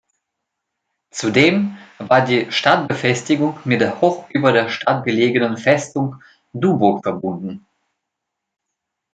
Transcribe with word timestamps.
Zudem 1.11 1.77
war 1.99 2.25
die 2.25 2.51
Stadtbefestigung 2.51 3.59
mit 3.65 3.81
der 3.81 4.01
hoch 4.01 4.27
über 4.31 4.51
der 4.51 4.67
Stadt 4.69 5.03
gelegenen 5.03 5.57
Festung 5.57 6.23
Duburg 6.53 7.03
verbunden. 7.03 7.67